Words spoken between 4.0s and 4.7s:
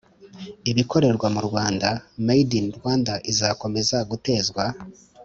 gutezwa